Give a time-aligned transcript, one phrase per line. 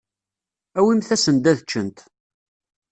[0.79, 1.99] Awimt-asen-d ad ččent.